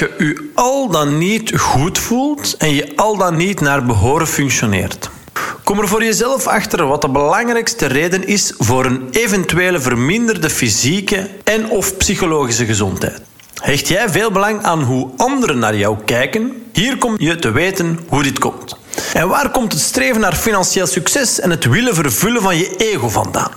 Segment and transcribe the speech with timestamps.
[0.00, 5.10] je je al dan niet goed voelt en je al dan niet naar behoren functioneert?
[5.64, 11.28] Kom er voor jezelf achter wat de belangrijkste reden is voor een eventuele verminderde fysieke
[11.44, 13.20] en of psychologische gezondheid.
[13.54, 16.62] Hecht jij veel belang aan hoe anderen naar jou kijken?
[16.72, 18.79] Hier kom je te weten hoe dit komt.
[19.12, 23.08] En waar komt het streven naar financieel succes en het willen vervullen van je ego
[23.08, 23.50] vandaan?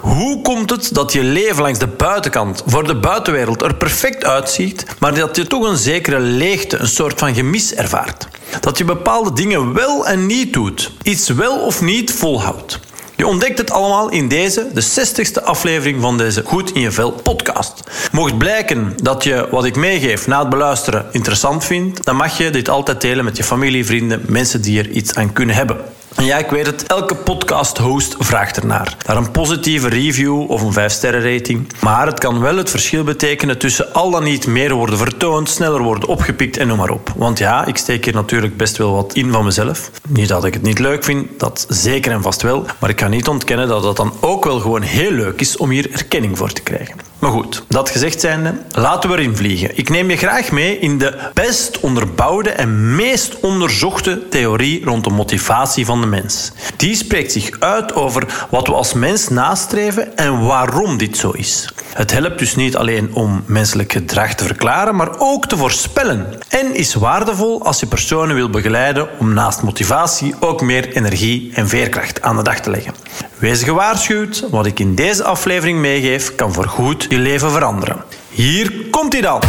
[0.00, 4.86] Hoe komt het dat je leven langs de buitenkant voor de buitenwereld er perfect uitziet,
[4.98, 8.28] maar dat je toch een zekere leegte, een soort van gemis ervaart?
[8.60, 12.80] Dat je bepaalde dingen wel en niet doet, iets wel of niet volhoudt.
[13.20, 17.12] Je ontdekt het allemaal in deze, de 60ste aflevering van deze Goed in je Vel
[17.12, 17.82] podcast.
[18.12, 22.50] Mocht blijken dat je wat ik meegeef na het beluisteren interessant vindt, dan mag je
[22.50, 25.76] dit altijd delen met je familie, vrienden, mensen die er iets aan kunnen hebben.
[26.14, 28.96] En ja, ik weet het, elke podcast-host vraagt ernaar.
[29.06, 31.72] Naar een positieve review of een 5-sterren rating.
[31.80, 35.82] Maar het kan wel het verschil betekenen tussen al dan niet meer worden vertoond, sneller
[35.82, 37.12] worden opgepikt en noem maar op.
[37.16, 39.90] Want ja, ik steek hier natuurlijk best wel wat in van mezelf.
[40.08, 42.66] Niet dat ik het niet leuk vind, dat zeker en vast wel.
[42.78, 45.70] Maar ik kan niet ontkennen dat het dan ook wel gewoon heel leuk is om
[45.70, 46.96] hier erkenning voor te krijgen.
[47.18, 49.78] Maar goed, dat gezegd zijnde, laten we erin vliegen.
[49.78, 55.10] Ik neem je graag mee in de best onderbouwde en meest onderzochte theorie rond de
[55.10, 56.52] motivatie van de mens.
[56.76, 61.72] Die spreekt zich uit over wat we als mens nastreven en waarom dit zo is.
[61.94, 66.38] Het helpt dus niet alleen om menselijk gedrag te verklaren, maar ook te voorspellen.
[66.48, 71.68] En is waardevol als je personen wil begeleiden om naast motivatie ook meer energie en
[71.68, 72.94] veerkracht aan de dag te leggen.
[73.38, 78.04] Wees gewaarschuwd, wat ik in deze aflevering meegeef kan voorgoed je leven veranderen.
[78.28, 79.40] Hier komt hij dan.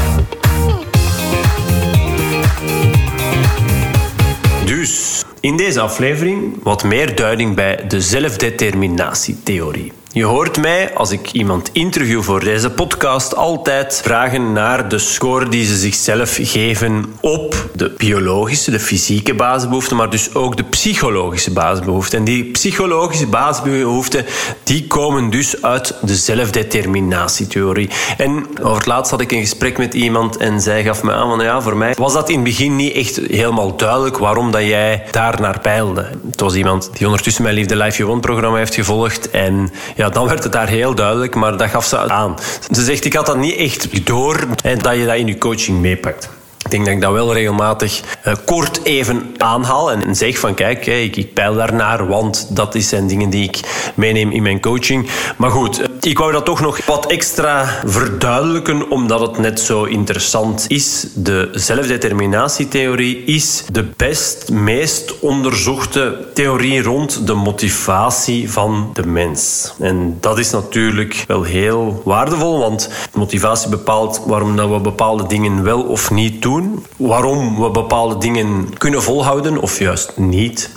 [4.81, 9.91] Dus in deze aflevering wat meer duiding bij de zelfdeterminatietheorie.
[10.13, 15.49] Je hoort mij, als ik iemand interview voor deze podcast, altijd vragen naar de score
[15.49, 21.51] die ze zichzelf geven op de biologische, de fysieke basisbehoeften, maar dus ook de psychologische
[21.51, 22.19] basisbehoeften.
[22.19, 24.25] En die psychologische basisbehoeften,
[24.63, 27.89] die komen dus uit de zelfdeterminatietheorie.
[28.17, 31.29] En over het laatst had ik een gesprek met iemand en zij gaf me aan
[31.29, 34.63] van ja, voor mij was dat in het begin niet echt helemaal duidelijk waarom dat
[34.63, 36.09] jij daar naar peilde.
[36.31, 40.09] Het was iemand die ondertussen mijn Liefde Life You Want programma heeft gevolgd en ja,
[40.09, 42.35] dan werd het daar heel duidelijk, maar dat gaf ze aan.
[42.71, 45.79] Ze zegt, ik had dat niet echt door en dat je dat in je coaching
[45.79, 46.29] meepakt.
[46.63, 50.85] Ik denk dat ik dat wel regelmatig uh, kort even aanhaal en, zeg van kijk,
[50.85, 53.59] ik, ik peil daarnaar, want dat zijn dingen die ik
[53.95, 55.09] meeneem in mijn coaching.
[55.37, 60.65] Maar goed, ik wou dat toch nog wat extra verduidelijken, omdat het net zo interessant
[60.67, 61.07] is.
[61.15, 69.73] De zelfdeterminatietheorie is de best, meest onderzochte theorie rond de motivatie van de mens.
[69.79, 75.63] En dat is natuurlijk wel heel waardevol, want motivatie bepaalt waarom dat we bepaalde dingen
[75.63, 76.50] wel of niet doen
[76.97, 80.69] waarom we bepaalde dingen kunnen volhouden of juist niet.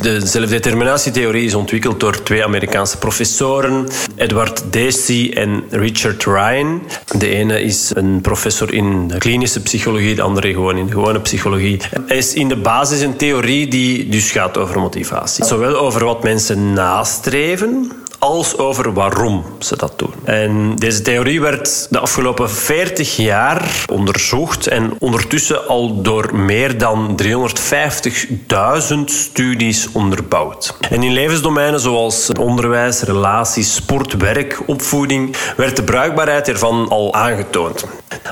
[0.00, 3.86] De zelfdeterminatietheorie is ontwikkeld door twee Amerikaanse professoren,
[4.16, 6.82] Edward Dacey en Richard Ryan.
[7.18, 11.80] De ene is een professor in klinische psychologie, de andere gewoon in de gewone psychologie.
[11.90, 15.44] Het is in de basis een theorie die dus gaat over motivatie.
[15.44, 20.12] Zowel over wat mensen nastreven, als over waarom ze dat doen.
[20.24, 27.20] En deze theorie werd de afgelopen 40 jaar onderzocht en ondertussen al door meer dan
[27.22, 27.28] 350.000
[29.04, 30.76] studies onderbouwd.
[30.90, 37.84] En in levensdomeinen zoals onderwijs, relaties, sport, werk, opvoeding werd de bruikbaarheid ervan al aangetoond.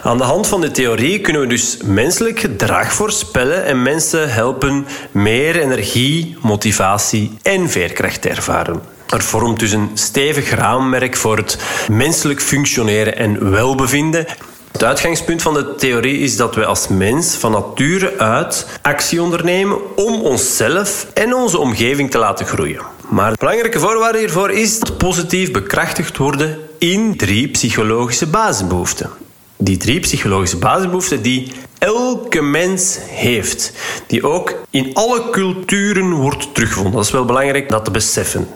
[0.03, 4.87] Aan de hand van de theorie kunnen we dus menselijk gedrag voorspellen en mensen helpen
[5.11, 8.94] meer energie, motivatie en veerkracht te ervaren.
[9.15, 11.59] Er vormt dus een stevig raamwerk voor het
[11.89, 14.27] menselijk functioneren en welbevinden.
[14.73, 19.97] Het uitgangspunt van de theorie is dat we als mens van nature uit actie ondernemen
[19.97, 22.83] om onszelf en onze omgeving te laten groeien.
[23.09, 29.11] Maar de belangrijke voorwaarde hiervoor is dat positief bekrachtigd worden in drie psychologische basisbehoeften.
[29.57, 33.73] Die drie psychologische basisbehoeften die elke mens heeft.
[34.07, 36.93] Die ook in alle culturen wordt teruggevonden.
[36.93, 38.49] Dat is wel belangrijk dat te beseffen.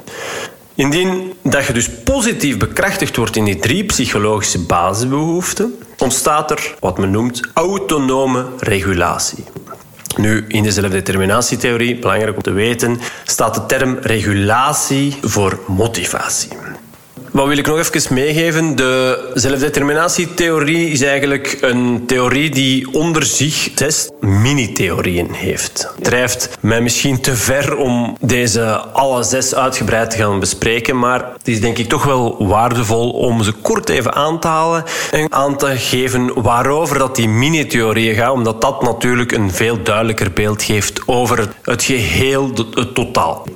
[0.74, 6.98] Indien dat je dus positief bekrachtigd wordt in die drie psychologische basisbehoeften, ontstaat er wat
[6.98, 9.44] men noemt autonome regulatie.
[10.16, 16.48] Nu, in de zelfdeterminatietheorie, belangrijk om te weten, staat de term regulatie voor motivatie.
[17.32, 18.76] Wat wil ik nog even meegeven?
[18.76, 25.92] De zelfdeterminatietheorie is eigenlijk een theorie die onder zich zes mini-theorieën heeft.
[25.94, 31.30] Het drijft mij misschien te ver om deze alle zes uitgebreid te gaan bespreken, maar
[31.36, 35.32] het is denk ik toch wel waardevol om ze kort even aan te halen en
[35.32, 40.62] aan te geven waarover dat die mini-theorieën gaan, omdat dat natuurlijk een veel duidelijker beeld
[40.62, 43.46] geeft over het geheel, het totaal.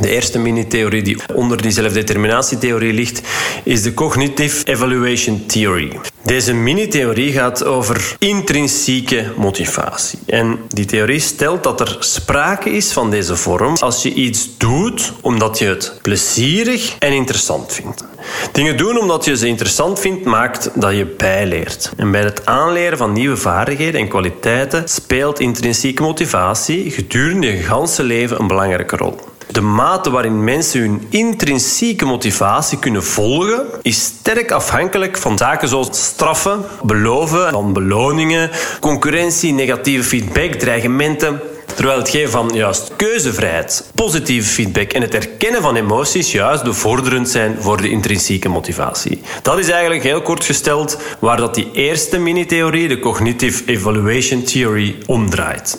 [0.00, 3.22] De eerste mini-theorie die onder die zelfdeterminatietheorie ligt,
[3.64, 5.98] is de Cognitive Evaluation Theory.
[6.22, 10.18] Deze mini-theorie gaat over intrinsieke motivatie.
[10.26, 15.12] En die theorie stelt dat er sprake is van deze vorm als je iets doet
[15.20, 18.04] omdat je het plezierig en interessant vindt.
[18.52, 21.92] Dingen doen omdat je ze interessant vindt, maakt dat je bijleert.
[21.96, 28.02] En bij het aanleren van nieuwe vaardigheden en kwaliteiten speelt intrinsieke motivatie gedurende je ganse
[28.02, 29.18] leven een belangrijke rol.
[29.50, 35.88] De mate waarin mensen hun intrinsieke motivatie kunnen volgen, is sterk afhankelijk van zaken zoals
[35.92, 38.50] straffen, beloven, van beloningen,
[38.80, 41.40] concurrentie, negatieve feedback, dreigementen.
[41.74, 47.28] Terwijl het geven van juist keuzevrijheid, positieve feedback en het erkennen van emoties juist bevorderend
[47.28, 49.20] zijn voor de intrinsieke motivatie.
[49.42, 54.96] Dat is eigenlijk heel kort gesteld waar dat die eerste mini-theorie, de Cognitive Evaluation Theory,
[55.06, 55.78] omdraait.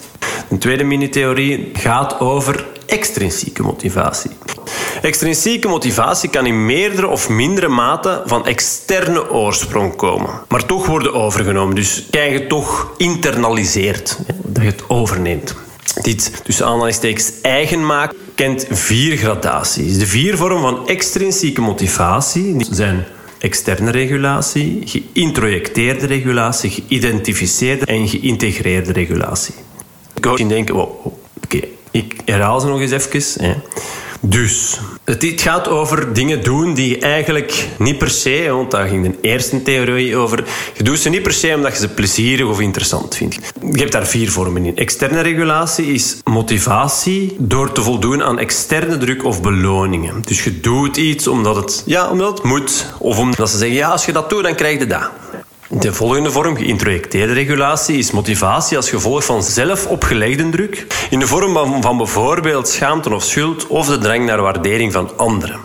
[0.50, 4.31] Een tweede mini-theorie gaat over extrinsieke motivatie.
[5.01, 11.13] Extrinsieke motivatie kan in meerdere of mindere mate van externe oorsprong komen, maar toch worden
[11.13, 11.75] overgenomen.
[11.75, 15.56] Dus krijg je toch internaliseert, dat je het overneemt.
[16.01, 19.98] Dit tussen aanhalingstekens eigen maken kent vier gradaties.
[19.98, 23.06] De vier vormen van extrinsieke motivatie zijn
[23.40, 29.54] externe regulatie, geïntrojecteerde regulatie, geïdentificeerde en geïntegreerde regulatie.
[30.16, 31.06] Ik kan denken, wow,
[31.44, 31.60] oké,
[31.92, 33.44] ik herhaal ze nog eens even.
[33.46, 33.56] Hè.
[34.21, 39.06] Dus, het gaat over dingen doen die je eigenlijk niet per se, want daar ging
[39.06, 40.44] de eerste theorie over,
[40.74, 43.36] je doet ze niet per se omdat je ze plezierig of interessant vindt.
[43.71, 44.77] Je hebt daar vier vormen in.
[44.77, 50.22] Externe regulatie is motivatie door te voldoen aan externe druk of beloningen.
[50.22, 53.89] Dus je doet iets omdat het, ja, omdat het moet, of omdat ze zeggen, ja,
[53.89, 55.10] als je dat doet, dan krijg je dat.
[55.71, 61.27] De volgende vorm, geïntrojecteerde regulatie, is motivatie als gevolg van zelf opgelegde druk in de
[61.27, 65.60] vorm van, van bijvoorbeeld schaamte of schuld of de drang naar waardering van anderen.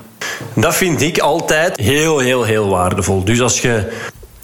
[0.55, 3.25] Dat vind ik altijd heel, heel, heel waardevol.
[3.25, 3.93] Dus als je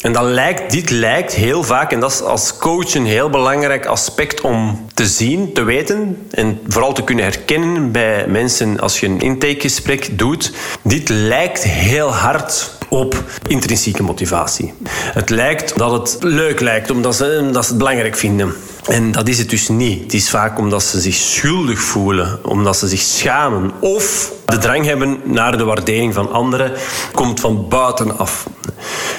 [0.00, 3.87] en dat lijkt, dit lijkt heel vaak, en dat is als coach een heel belangrijk
[3.87, 9.06] aspect om te zien, te weten en vooral te kunnen herkennen bij mensen als je
[9.06, 10.52] een intakegesprek doet.
[10.82, 14.75] Dit lijkt heel hard op intrinsieke motivatie.
[14.88, 18.55] Het lijkt dat het leuk lijkt, omdat ze, omdat ze het belangrijk vinden.
[18.87, 20.03] En dat is het dus niet.
[20.03, 24.85] Het is vaak omdat ze zich schuldig voelen, omdat ze zich schamen of de drang
[24.85, 26.73] hebben naar de waardering van anderen,
[27.12, 28.47] komt van buitenaf.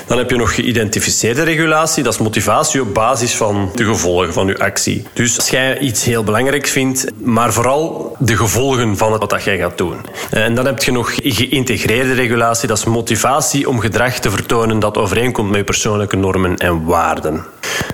[0.08, 2.04] Dan heb je nog geïdentificeerde regulatie.
[2.04, 5.04] Dat is motivatie op basis van de gevolgen van je actie.
[5.14, 9.58] Dus als jij iets heel belangrijk vindt, maar vooral de gevolgen van wat dat jij
[9.58, 9.96] gaat doen.
[10.30, 12.68] En dan heb je nog geïntegreerde regulatie.
[12.68, 17.46] Dat is motivatie om gedrag te vertonen dat overeenkomt met persoonlijke normen en waarden.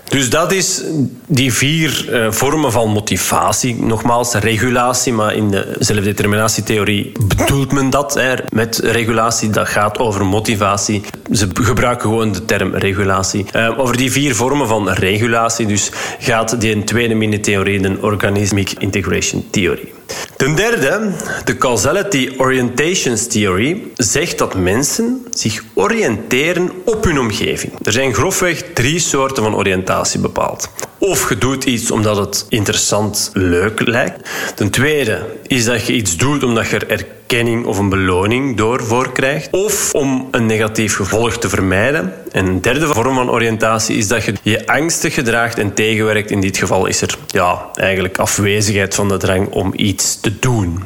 [0.09, 0.81] Dus dat is
[1.27, 3.75] die vier uh, vormen van motivatie.
[3.75, 8.13] Nogmaals, regulatie, maar in de zelfdeterminatietheorie bedoelt men dat.
[8.13, 8.33] Hè.
[8.49, 11.01] Met regulatie, dat gaat over motivatie.
[11.31, 13.45] Ze gebruiken gewoon de term regulatie.
[13.55, 19.45] Uh, over die vier vormen van regulatie dus gaat die tweede mini-theorie, de Organismic Integration
[19.51, 19.96] Theory.
[20.35, 21.11] Ten derde,
[21.43, 27.73] de Causality Orientations Theory zegt dat mensen zich oriënteren op hun omgeving.
[27.83, 30.69] Er zijn grofweg drie soorten van oriëntatie bepaald.
[30.97, 34.29] Of je doet iets omdat het interessant, leuk lijkt.
[34.55, 38.83] Ten tweede is dat je iets doet omdat je er erkenning of een beloning door
[38.83, 39.47] voor krijgt.
[39.51, 42.13] Of om een negatief gevolg te vermijden.
[42.31, 46.31] En een derde vorm van oriëntatie is dat je je angstig gedraagt en tegenwerkt.
[46.31, 50.83] In dit geval is er ja, eigenlijk afwezigheid van de drang om iets te doen.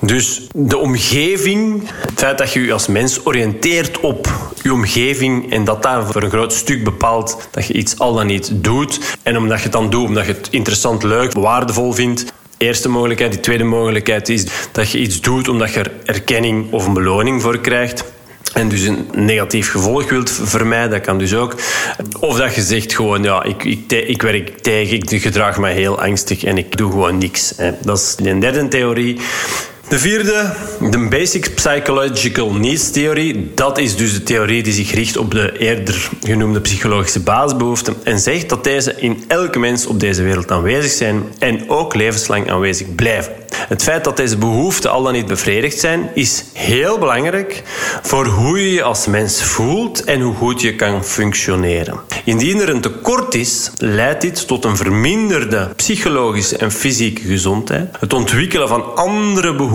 [0.00, 4.28] Dus de omgeving, het feit dat je je als mens oriënteert op
[4.62, 8.26] je omgeving en dat daar voor een groot stuk bepaalt dat je iets al dan
[8.26, 9.16] niet doet.
[9.22, 12.32] En omdat je het dan doet, omdat je het interessant, leuk, waardevol vindt.
[12.56, 13.32] Eerste mogelijkheid.
[13.32, 17.42] Die tweede mogelijkheid is dat je iets doet omdat je er erkenning of een beloning
[17.42, 18.04] voor krijgt.
[18.54, 21.54] En dus een negatief gevolg wilt vermijden, dat kan dus ook.
[22.20, 26.00] Of dat je zegt gewoon, ja, ik, ik, ik werk tegen, ik gedraag me heel
[26.00, 27.54] angstig en ik doe gewoon niks.
[27.82, 29.20] Dat is de derde theorie.
[29.88, 30.52] De vierde,
[30.90, 33.52] de Basic Psychological Needs Theorie.
[33.54, 38.18] Dat is dus de theorie die zich richt op de eerder genoemde psychologische basisbehoeften en
[38.18, 42.94] zegt dat deze in elke mens op deze wereld aanwezig zijn en ook levenslang aanwezig
[42.94, 43.32] blijven.
[43.68, 47.62] Het feit dat deze behoeften al dan niet bevredigd zijn, is heel belangrijk
[48.02, 52.00] voor hoe je je als mens voelt en hoe goed je kan functioneren.
[52.24, 58.12] Indien er een tekort is, leidt dit tot een verminderde psychologische en fysieke gezondheid, het
[58.12, 59.73] ontwikkelen van andere behoeften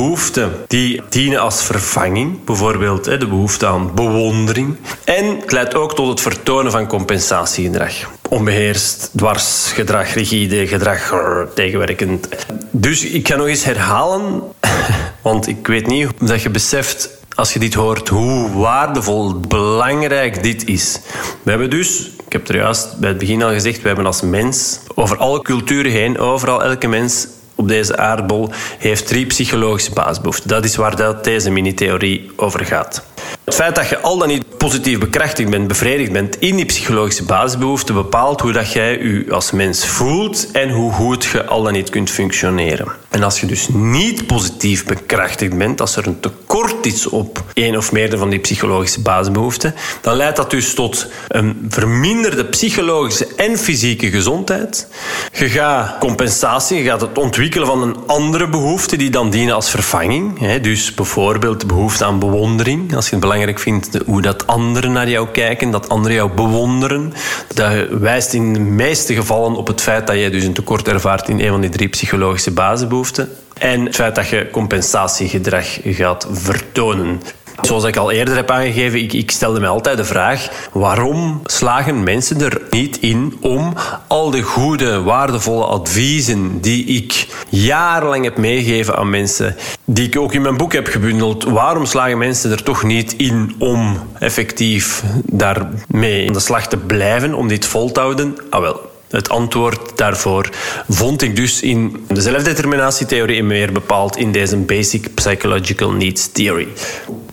[0.68, 6.22] die dienen als vervanging, bijvoorbeeld de behoefte aan bewondering, en het leidt ook tot het
[6.22, 7.94] vertonen van compensatiegedrag
[8.30, 11.14] onbeheerst, dwarsgedrag, rigide gedrag,
[11.54, 12.28] tegenwerkend.
[12.72, 14.42] Dus ik ga nog eens herhalen,
[15.22, 20.66] want ik weet niet of je beseft als je dit hoort hoe waardevol, belangrijk dit
[20.66, 21.00] is.
[21.44, 24.22] We hebben dus, ik heb er juist bij het begin al gezegd, we hebben als
[24.22, 27.28] mens over alle culturen heen, overal elke mens
[27.60, 30.50] op deze aardbol heeft drie psychologische basisbehoeften.
[30.50, 33.04] Dat is waar deze mini-theorie over gaat.
[33.44, 37.24] Het feit dat je al dan niet positief bekrachtigd bent, bevredigd bent in die psychologische
[37.24, 41.74] basisbehoeften, bepaalt hoe dat jij je als mens voelt en hoe goed je al dan
[41.74, 42.92] niet kunt functioneren.
[43.10, 47.78] En als je dus niet positief bekrachtigd bent, als er een tekort is op één
[47.78, 53.58] of meerdere van die psychologische basisbehoeften, dan leidt dat dus tot een verminderde psychologische en
[53.58, 54.88] fysieke gezondheid.
[55.34, 59.70] Je gaat compensatie, je gaat het ontwikkelen van een andere behoefte die dan dienen als
[59.70, 60.58] vervanging.
[60.62, 62.96] Dus bijvoorbeeld de behoefte aan bewondering.
[62.96, 67.14] Als je belangrijk vindt hoe dat anderen naar jou kijken, dat anderen jou bewonderen.
[67.54, 71.30] Dat wijst in de meeste gevallen op het feit dat je dus een tekort ervaart
[71.30, 73.30] in een van die drie psychologische basisbehoeften.
[73.60, 77.22] En het feit dat je compensatiegedrag gaat vertonen.
[77.62, 82.04] Zoals ik al eerder heb aangegeven, ik, ik stelde mij altijd de vraag: waarom slagen
[82.04, 83.74] mensen er niet in om
[84.08, 90.34] al de goede, waardevolle adviezen die ik jarenlang heb meegegeven aan mensen, die ik ook
[90.34, 96.28] in mijn boek heb gebundeld, waarom slagen mensen er toch niet in om effectief daarmee
[96.28, 98.38] aan de slag te blijven, om dit vol te houden?
[98.50, 100.50] Ah wel, het antwoord daarvoor
[100.90, 106.68] vond ik dus in de zelfdeterminatietheorie en meer bepaald in deze Basic Psychological Needs Theory.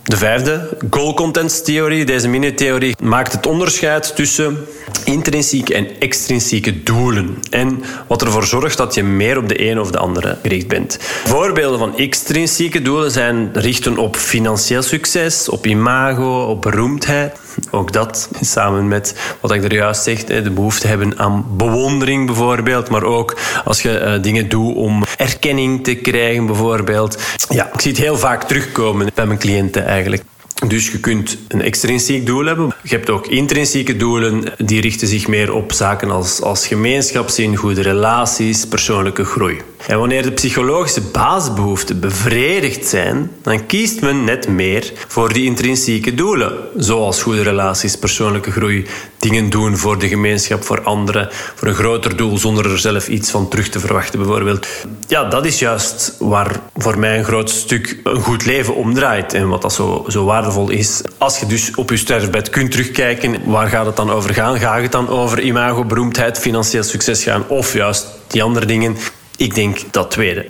[0.06, 2.04] De vijfde, goal contents theorie.
[2.04, 4.66] Deze mini-theorie maakt het onderscheid tussen
[5.04, 7.38] intrinsieke en extrinsieke doelen.
[7.50, 10.98] En wat ervoor zorgt dat je meer op de een of de andere gericht bent.
[11.24, 17.38] Voorbeelden van extrinsieke doelen zijn richten op financieel succes, op imago, op beroemdheid.
[17.70, 22.90] Ook dat samen met wat ik er juist zeg, de behoefte hebben aan bewondering bijvoorbeeld,
[22.90, 27.18] maar ook als je eh, dingen doet om erkenning te krijgen bijvoorbeeld.
[27.48, 30.22] Ja, ik zie het heel vaak terugkomen bij mijn cliënten eigenlijk.
[30.66, 32.74] Dus je kunt een extrinsiek doel hebben.
[32.82, 37.82] Je hebt ook intrinsieke doelen, die richten zich meer op zaken als, als gemeenschapszin, goede
[37.82, 39.60] relaties, persoonlijke groei.
[39.86, 46.14] En wanneer de psychologische basisbehoeften bevredigd zijn, dan kiest men net meer voor die intrinsieke
[46.14, 48.86] doelen, zoals goede relaties, persoonlijke groei,
[49.18, 53.30] dingen doen voor de gemeenschap, voor anderen, voor een groter doel zonder er zelf iets
[53.30, 54.66] van terug te verwachten, bijvoorbeeld.
[55.08, 59.48] Ja, dat is juist waar voor mij een groot stuk een goed leven omdraait en
[59.48, 61.02] wat dat zo, zo waardevol is.
[61.18, 64.58] Als je dus op je sterfbed kunt terugkijken, waar gaat het dan over gaan?
[64.58, 68.96] Gaat het dan over imago, beroemdheid, financieel succes gaan of juist die andere dingen?
[69.36, 70.46] Ik denk dat tweede.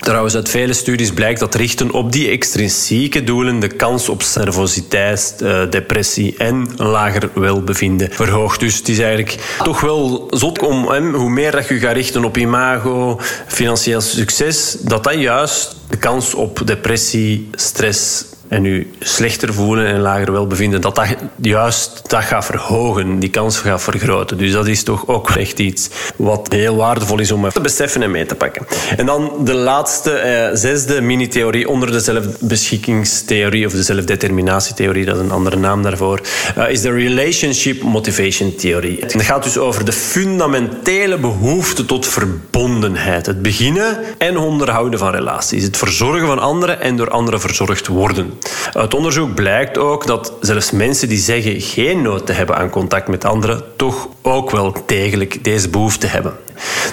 [0.00, 5.34] Trouwens, uit vele studies blijkt dat richten op die extrinsieke doelen de kans op nervositeit,
[5.42, 8.60] eh, depressie en lager welbevinden verhoogt.
[8.60, 12.36] Dus het is eigenlijk toch wel zot om, hoe meer dat je gaat richten op
[12.36, 19.86] imago, financieel succes, dat dat juist de kans op depressie, stress en u slechter voelen
[19.86, 21.06] en lager welbevinden, dat dat
[21.40, 24.38] juist dat gaat verhogen, die kans gaat vergroten.
[24.38, 28.10] Dus dat is toch ook echt iets wat heel waardevol is om te beseffen en
[28.10, 28.66] mee te pakken.
[28.96, 35.22] En dan de laatste, eh, zesde mini-theorie onder de zelfbeschikkingstheorie of de zelfdeterminatietheorie, dat is
[35.22, 36.20] een andere naam daarvoor,
[36.58, 38.98] uh, is de Relationship Motivation Theorie.
[39.00, 43.26] Het gaat dus over de fundamentele behoefte tot verbondenheid.
[43.26, 45.64] Het beginnen en onderhouden van relaties.
[45.64, 48.38] Het verzorgen van anderen en door anderen verzorgd worden.
[48.72, 53.08] Uit onderzoek blijkt ook dat zelfs mensen die zeggen geen nood te hebben aan contact
[53.08, 56.32] met anderen, toch ook wel degelijk deze behoefte hebben.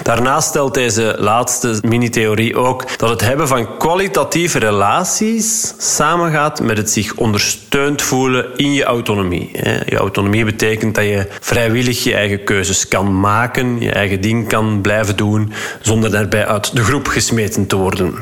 [0.02, 6.90] Daarnaast stelt deze laatste mini-theorie ook dat het hebben van kwalitatieve relaties samengaat met het
[6.90, 9.50] zich ondersteund voelen in je autonomie.
[9.86, 14.80] Je autonomie betekent dat je vrijwillig je eigen keuzes kan maken, je eigen ding kan
[14.80, 18.14] blijven doen, zonder daarbij uit de groep gesmeten te worden.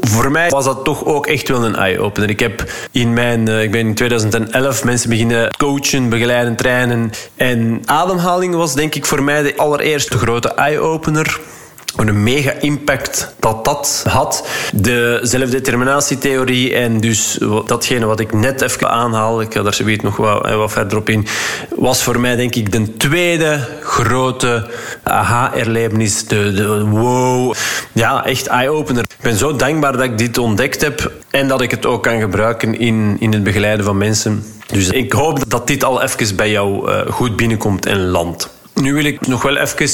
[0.00, 2.30] Voor mij was dat toch ook echt wel een eye-opener.
[2.30, 7.10] Ik heb in mijn, eh, ik ben in 2011 mensen beginnen coachen, begeleiden, trainen.
[7.36, 11.40] En ademhaling was denk ik voor mij de allereerste grote eye-opener.
[11.96, 14.48] Een mega impact dat dat had.
[14.74, 20.16] De zelfdeterminatietheorie en dus datgene wat ik net even aanhaal, ik ga daar zoiets nog
[20.16, 21.26] wat, wat verder op in,
[21.76, 24.66] was voor mij denk ik de tweede grote
[25.02, 26.26] aha-erlevenis.
[26.26, 27.54] De, wow.
[27.92, 29.02] Ja, echt eye-opener.
[29.02, 32.20] Ik ben zo dankbaar dat ik dit ontdekt heb en dat ik het ook kan
[32.20, 34.44] gebruiken in, in het begeleiden van mensen.
[34.66, 38.48] Dus ik hoop dat dit al even bij jou uh, goed binnenkomt en landt.
[38.74, 39.88] Nu wil ik nog wel even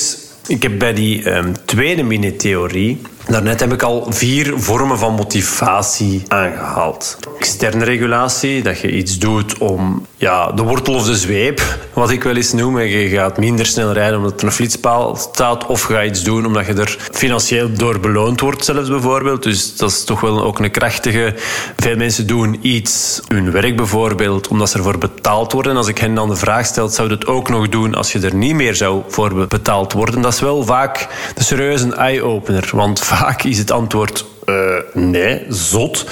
[0.47, 6.23] ik heb bij die um, tweede mini-theorie Daarnet heb ik al vier vormen van motivatie
[6.29, 7.19] aangehaald.
[7.39, 11.63] Externe regulatie, dat je iets doet om ja, de wortel of de zweep,
[11.93, 12.81] wat ik wel eens noem.
[12.81, 16.67] Je gaat minder snel rijden omdat er een flitspaal staat, of ga iets doen omdat
[16.67, 19.43] je er financieel door beloond wordt, zelfs bijvoorbeeld.
[19.43, 21.35] Dus dat is toch wel ook een krachtige.
[21.77, 25.73] Veel mensen doen iets, hun werk bijvoorbeeld, omdat ze ervoor betaald worden.
[25.73, 28.13] En als ik hen dan de vraag stel, zou je het ook nog doen als
[28.13, 30.21] je er niet meer zou voor betaald worden?
[30.21, 32.71] Dat is wel vaak de serieuze eye-opener.
[32.73, 36.07] Want vaak is het antwoord uh, nee, zot.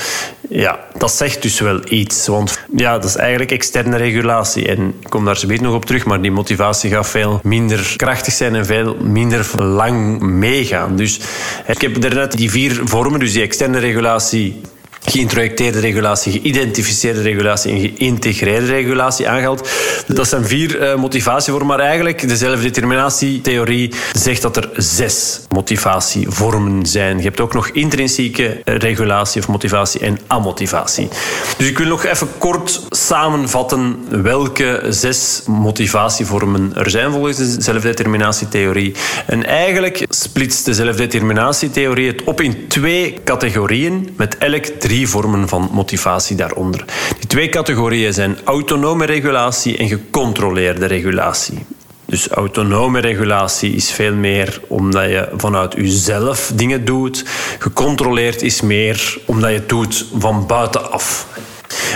[0.48, 2.26] Ja, dat zegt dus wel iets.
[2.26, 4.68] Want ja, dat is eigenlijk externe regulatie.
[4.68, 8.32] En ik kom daar zo nog op terug, maar die motivatie gaat veel minder krachtig
[8.32, 10.96] zijn en veel minder lang meegaan.
[10.96, 11.20] Dus
[11.66, 14.60] ik heb er net die vier vormen, dus die externe regulatie,
[15.04, 19.68] geïntrojecteerde regulatie, geïdentificeerde regulatie en geïntegreerde regulatie aangehaald.
[20.06, 27.16] Dat zijn vier uh, motivatievormen, maar eigenlijk de zelfdeterminatietheorie zegt dat er zes motivatievormen zijn.
[27.16, 31.08] Je hebt ook nog intrinsieke regulatie of motivatie en amotivatie.
[31.56, 38.94] Dus ik wil nog even kort samenvatten welke zes motivatievormen er zijn volgens de zelfdeterminatietheorie.
[39.26, 45.48] En eigenlijk splitst de zelfdeterminatietheorie het op in twee categorieën met elk drie drie vormen
[45.48, 46.84] van motivatie daaronder.
[47.18, 51.58] Die twee categorieën zijn autonome regulatie en gecontroleerde regulatie.
[52.06, 57.24] Dus autonome regulatie is veel meer omdat je vanuit jezelf dingen doet.
[57.58, 61.26] Gecontroleerd is meer omdat je het doet van buitenaf.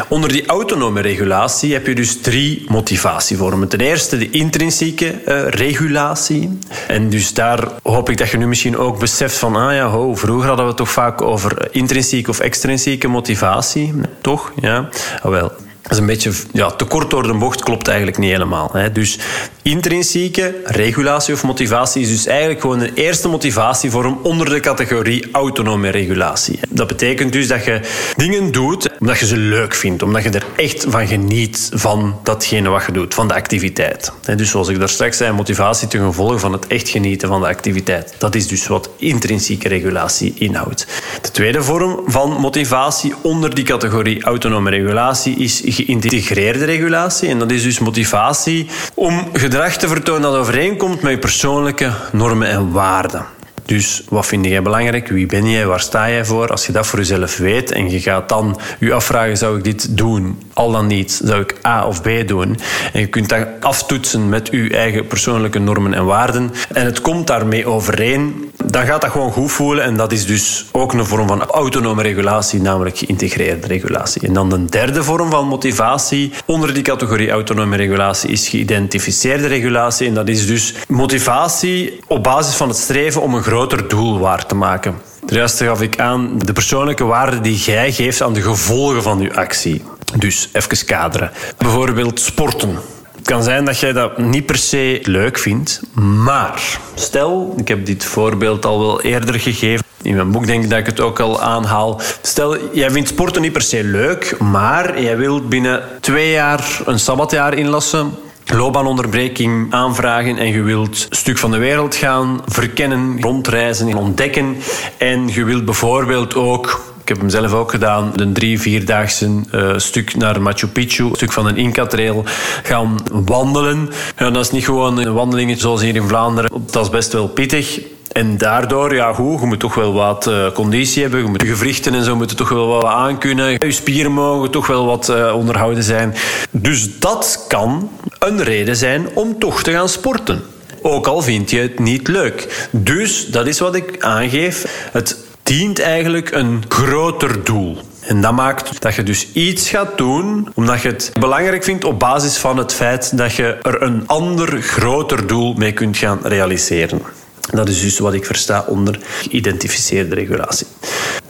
[0.09, 3.69] Onder die autonome regulatie heb je dus drie motivatievormen.
[3.69, 6.59] Ten eerste de intrinsieke uh, regulatie.
[6.89, 10.15] En dus daar hoop ik dat je nu misschien ook beseft van, ah ja, ho,
[10.15, 13.95] vroeger hadden we het toch vaak over intrinsieke of extrinsieke motivatie.
[14.21, 14.53] Toch?
[14.61, 14.89] Ja.
[15.23, 15.53] Ah, wel.
[15.87, 18.71] Dat is een beetje ja, te kort door de bocht, klopt eigenlijk niet helemaal.
[18.73, 18.93] Hè.
[18.93, 19.19] Dus
[19.63, 25.89] intrinsieke regulatie of motivatie is dus eigenlijk gewoon een eerste motivatievorm onder de categorie autonome
[25.89, 26.59] regulatie.
[26.69, 27.81] Dat betekent dus dat je
[28.17, 32.69] dingen doet omdat je ze leuk vindt, omdat je er echt van geniet van datgene
[32.69, 34.13] wat je doet, van de activiteit.
[34.37, 37.47] Dus zoals ik daar straks zei, motivatie ten gevolge van het echt genieten van de
[37.47, 38.15] activiteit.
[38.19, 40.87] Dat is dus wat intrinsieke regulatie inhoudt.
[41.23, 47.29] De tweede vorm van motivatie onder die categorie autonome regulatie is geïntegreerde regulatie.
[47.29, 52.49] En dat is dus motivatie om gedrag te vertonen dat overeenkomt met je persoonlijke normen
[52.49, 53.27] en waarden.
[53.67, 55.09] Dus wat vind jij belangrijk?
[55.09, 55.67] Wie ben jij?
[55.67, 56.51] Waar sta jij voor?
[56.51, 59.97] Als je dat voor jezelf weet en je gaat dan je afvragen: zou ik dit
[59.97, 60.43] doen?
[60.53, 62.59] Al dan niet, zou ik A of B doen?
[62.93, 66.53] En je kunt dat aftoetsen met je eigen persoonlijke normen en waarden.
[66.73, 68.46] En het komt daarmee overeen.
[68.69, 69.85] Dan gaat dat gewoon goed voelen.
[69.85, 74.23] En dat is dus ook een vorm van autonome regulatie, namelijk geïntegreerde regulatie.
[74.27, 80.09] En dan de derde vorm van motivatie onder die categorie autonome regulatie is geïdentificeerde regulatie.
[80.09, 84.47] En dat is dus motivatie op basis van het streven om een groter doel waar
[84.47, 84.95] te maken.
[85.27, 89.35] Juist gaf ik aan de persoonlijke waarde die jij geeft aan de gevolgen van je
[89.35, 89.83] actie.
[90.19, 91.31] Dus even kaderen.
[91.57, 92.79] Bijvoorbeeld sporten.
[93.27, 95.81] Het kan zijn dat jij dat niet per se leuk vindt,
[96.25, 99.85] maar stel, ik heb dit voorbeeld al wel eerder gegeven.
[100.03, 102.01] In mijn boek denk ik dat ik het ook al aanhaal.
[102.23, 106.99] Stel, jij vindt sporten niet per se leuk, maar jij wilt binnen twee jaar een
[106.99, 113.95] sabbatjaar inlassen loopbaanonderbreking aanvragen en je wilt een stuk van de wereld gaan verkennen, rondreizen,
[113.95, 114.57] ontdekken.
[114.97, 118.13] En je wilt bijvoorbeeld ook ik heb hem zelf ook gedaan.
[118.15, 121.05] Een drie, vierdaagse uh, stuk naar Machu Picchu.
[121.05, 122.25] Een stuk van een Inca-trail
[122.63, 123.91] gaan wandelen.
[124.19, 126.51] Ja, dat is niet gewoon een wandeling zoals hier in Vlaanderen.
[126.71, 127.81] Dat is best wel pittig.
[128.13, 131.21] En daardoor, ja goed, je moet toch wel wat uh, conditie hebben.
[131.21, 133.51] Je moet je gewrichten en zo moeten toch wel wat aankunnen.
[133.51, 136.15] Je spieren mogen toch wel wat uh, onderhouden zijn.
[136.51, 140.43] Dus dat kan een reden zijn om toch te gaan sporten.
[140.83, 142.69] Ook al vind je het niet leuk.
[142.71, 144.89] Dus dat is wat ik aangeef.
[144.93, 147.77] Het dient eigenlijk een groter doel.
[148.01, 151.99] En dat maakt dat je dus iets gaat doen omdat je het belangrijk vindt op
[151.99, 157.03] basis van het feit dat je er een ander groter doel mee kunt gaan realiseren.
[157.51, 160.67] Dat is dus wat ik versta onder geïdentificeerde regulatie.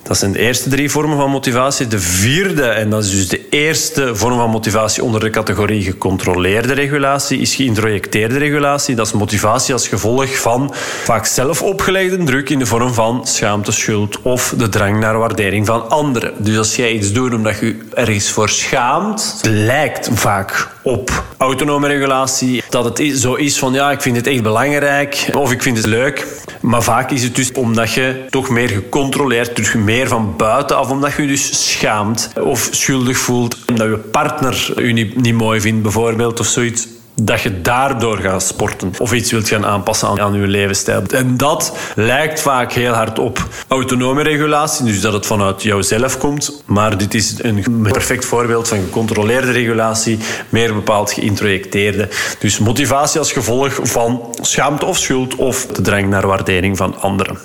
[0.07, 1.87] Dat zijn de eerste drie vormen van motivatie.
[1.87, 6.75] De vierde, en dat is dus de eerste vorm van motivatie onder de categorie gecontroleerde
[6.75, 8.95] regulatie, is geïntrojecteerde regulatie.
[8.95, 13.73] Dat is motivatie als gevolg van vaak zelf opgelegde druk in de vorm van schaamte,
[13.73, 16.33] schuld of de drang naar waardering van anderen.
[16.39, 22.63] Dus als jij iets doet omdat je ergens voor schaamt, lijkt vaak op autonome regulatie.
[22.69, 25.87] Dat het zo is van ja, ik vind het echt belangrijk of ik vind het
[25.87, 26.27] leuk.
[26.61, 31.13] Maar vaak is het dus omdat je toch meer gecontroleerd, dus meer van buitenaf, omdat
[31.13, 33.57] je je dus schaamt of schuldig voelt.
[33.69, 36.87] Omdat je partner je niet, niet mooi vindt bijvoorbeeld of zoiets
[37.23, 41.03] dat je daardoor gaat sporten of iets wilt gaan aanpassen aan, aan je levensstijl.
[41.03, 46.63] En dat lijkt vaak heel hard op autonome regulatie, dus dat het vanuit jouzelf komt.
[46.65, 52.09] Maar dit is een perfect voorbeeld van gecontroleerde regulatie, meer bepaald geïntrojecteerde.
[52.39, 57.39] Dus motivatie als gevolg van schaamte of schuld of de drang naar waardering van anderen.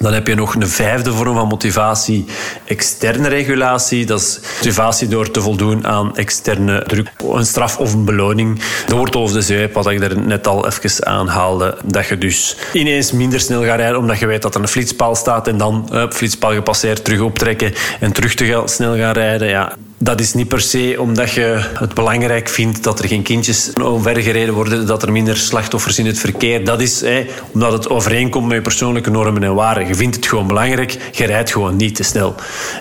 [0.00, 2.24] Dan heb je nog een vijfde vorm van motivatie,
[2.64, 4.06] externe regulatie.
[4.06, 8.60] Dat is motivatie door te voldoen aan externe druk, een straf of een beloning.
[8.86, 11.76] De wortel of de zeep, wat ik er net al even aanhaalde.
[11.84, 15.14] Dat je dus ineens minder snel gaat rijden omdat je weet dat er een flitspaal
[15.14, 19.48] staat en dan op flitspaal gepasseerd terug optrekken en terug te snel gaan rijden.
[19.48, 23.72] Ja, dat is niet per se omdat je het belangrijk vindt dat er geen kindjes
[23.82, 26.64] omvergereden worden, dat er minder slachtoffers in het verkeer.
[26.64, 27.04] Dat is
[27.52, 29.86] omdat het overeenkomt met je persoonlijke normen en waarden.
[29.86, 32.34] Je vindt het gewoon belangrijk, je rijdt gewoon niet te snel.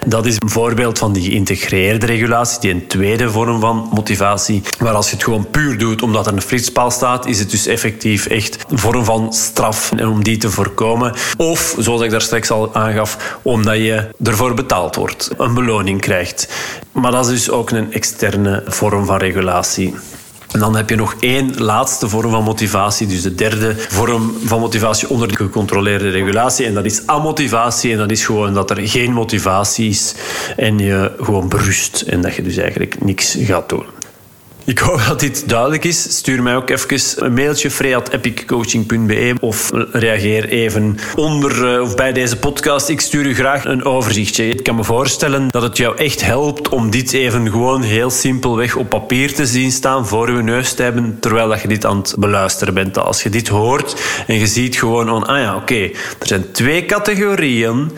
[0.07, 4.61] Dat is een voorbeeld van die geïntegreerde regulatie, die een tweede vorm van motivatie.
[4.79, 7.65] Maar als je het gewoon puur doet omdat er een flitspaal staat, is het dus
[7.65, 11.13] effectief echt een vorm van straf en om die te voorkomen.
[11.37, 16.47] Of, zoals ik daar straks al aangaf, omdat je ervoor betaald wordt, een beloning krijgt.
[16.91, 19.95] Maar dat is dus ook een externe vorm van regulatie.
[20.51, 24.59] En dan heb je nog één laatste vorm van motivatie, dus de derde vorm van
[24.59, 26.65] motivatie onder de gecontroleerde regulatie.
[26.65, 27.91] En dat is amotivatie.
[27.91, 30.15] En dat is gewoon dat er geen motivatie is
[30.55, 32.01] en je gewoon berust.
[32.01, 33.98] En dat je dus eigenlijk niks gaat doen.
[34.69, 36.17] Ik hoop dat dit duidelijk is.
[36.17, 42.37] Stuur mij ook even een mailtje free.epiccoaching.be of reageer even onder eh, of bij deze
[42.37, 42.89] podcast.
[42.89, 44.49] Ik stuur u graag een overzichtje.
[44.49, 48.75] Ik kan me voorstellen dat het jou echt helpt om dit even gewoon heel simpelweg
[48.75, 51.97] op papier te zien staan voor uw neus te hebben terwijl dat je dit aan
[51.97, 52.97] het beluisteren bent.
[52.97, 55.83] Als je dit hoort en je ziet gewoon, oh, ah ja, oké,
[56.19, 57.91] er zijn twee categorieën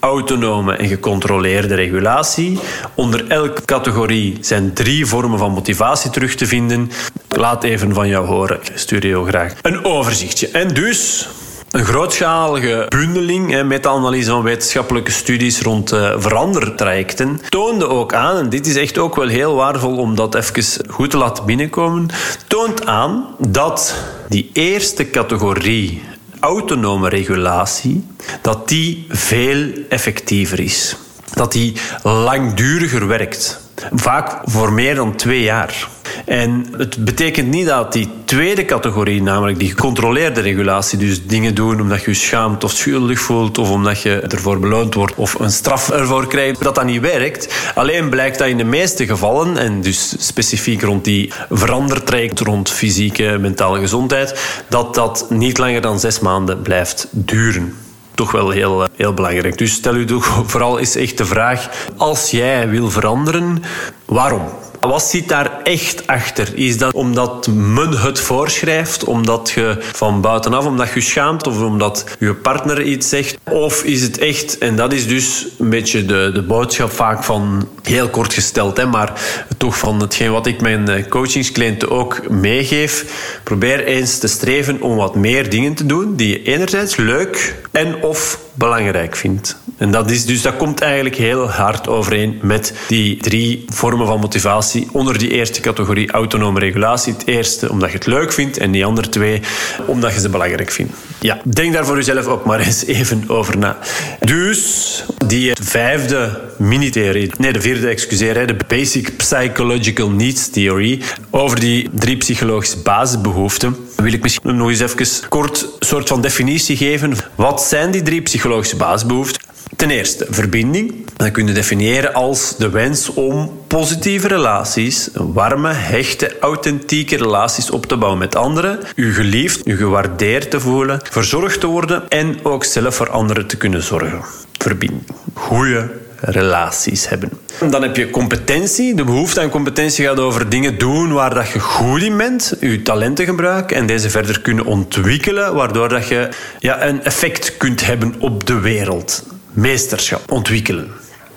[0.00, 2.58] autonome en gecontroleerde regulatie.
[2.94, 6.90] Onder elke categorie zijn drie vormen van motivatie terug te vinden.
[7.28, 8.56] Laat even van jou horen.
[8.56, 10.48] Ik stuur je graag een overzichtje.
[10.48, 11.28] En dus
[11.70, 18.66] een grootschalige bundeling, meta-analyse van wetenschappelijke studies rond uh, verandertrajecten, toonde ook aan, en dit
[18.66, 22.08] is echt ook wel heel waardevol om dat even goed te laten binnenkomen,
[22.46, 23.94] toont aan dat
[24.28, 26.02] die eerste categorie
[26.40, 28.06] autonome regulatie,
[28.42, 30.96] dat die veel effectiever is.
[31.34, 33.60] Dat die langduriger werkt.
[33.92, 35.88] Vaak voor meer dan twee jaar.
[36.24, 41.80] En het betekent niet dat die tweede categorie, namelijk die gecontroleerde regulatie, dus dingen doen
[41.80, 45.50] omdat je je schaamt of schuldig voelt of omdat je ervoor beloond wordt of een
[45.50, 47.72] straf ervoor krijgt, dat dat niet werkt.
[47.74, 53.26] Alleen blijkt dat in de meeste gevallen, en dus specifiek rond die verandertraject rond fysieke
[53.26, 57.74] en mentale gezondheid, dat dat niet langer dan zes maanden blijft duren
[58.14, 59.58] toch wel heel, heel belangrijk.
[59.58, 60.06] Dus stel u
[60.52, 63.62] vooral eens echt de vraag: als jij wil veranderen,
[64.04, 64.42] waarom?
[64.80, 66.52] Wat zit daar echt achter?
[66.54, 72.04] Is dat omdat men het voorschrijft, omdat je van buitenaf, omdat je schaamt of omdat
[72.18, 73.38] je partner iets zegt?
[73.50, 77.68] Of is het echt, en dat is dus een beetje de, de boodschap vaak van,
[77.82, 79.12] heel kort gesteld, hè, maar
[79.56, 83.04] toch van hetgeen wat ik mijn eh, coachingscliënten ook meegeef,
[83.44, 88.02] probeer eens te streven om wat meer dingen te doen die je enerzijds leuk en
[88.02, 89.56] of belangrijk vindt.
[89.80, 94.20] En dat, is dus, dat komt eigenlijk heel hard overeen met die drie vormen van
[94.20, 97.12] motivatie onder die eerste categorie autonome regulatie.
[97.12, 99.40] Het eerste omdat je het leuk vindt en die andere twee
[99.86, 100.92] omdat je ze belangrijk vindt.
[101.20, 103.78] Ja, denk daar voor jezelf ook maar eens even over na.
[104.18, 111.88] Dus die vijfde mini-theorie, nee de vierde excuseer, de Basic Psychological Needs Theory over die
[111.92, 117.14] drie psychologische basisbehoeften wil ik misschien nog eens even kort een soort van definitie geven.
[117.34, 119.42] Wat zijn die drie psychologische basisbehoeften?
[119.76, 121.06] Ten eerste, verbinding.
[121.16, 127.86] Dat kun je definiëren als de wens om positieve relaties, warme, hechte, authentieke relaties op
[127.86, 132.64] te bouwen met anderen, u geliefd, u gewaardeerd te voelen, verzorgd te worden en ook
[132.64, 134.20] zelf voor anderen te kunnen zorgen.
[134.58, 135.02] Verbinding.
[135.34, 135.82] Goeie
[136.20, 137.30] relaties hebben.
[137.70, 138.94] Dan heb je competentie.
[138.94, 142.82] De behoefte aan competentie gaat over dingen doen waar dat je goed in bent, je
[142.82, 146.28] talenten gebruiken en deze verder kunnen ontwikkelen, waardoor dat je
[146.58, 149.26] ja, een effect kunt hebben op de wereld.
[149.52, 150.90] meesterschap ontwikkelen.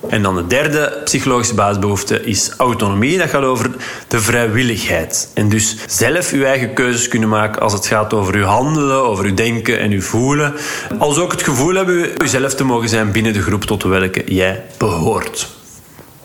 [0.09, 3.17] En dan de derde psychologische basisbehoefte is autonomie.
[3.17, 3.71] Dat gaat over
[4.07, 5.31] de vrijwilligheid.
[5.33, 9.25] En dus zelf uw eigen keuzes kunnen maken als het gaat over uw handelen, over
[9.25, 10.53] uw denken en uw voelen.
[10.99, 14.63] Als ook het gevoel hebben uzelf te mogen zijn binnen de groep tot welke jij
[14.77, 15.47] behoort.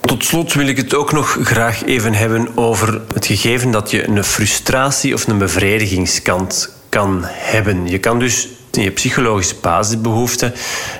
[0.00, 4.08] Tot slot wil ik het ook nog graag even hebben over het gegeven dat je
[4.08, 7.88] een frustratie of een bevredigingskant kan hebben.
[7.88, 10.52] Je kan dus je psychologische basisbehoeften